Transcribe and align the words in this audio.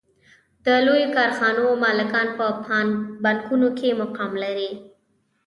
د 0.65 0.67
لویو 0.85 1.13
کارخانو 1.17 1.67
مالکان 1.83 2.27
په 2.37 2.45
بانکونو 3.23 3.67
کې 3.79 3.97
مقام 4.01 4.31
لري 4.43 4.71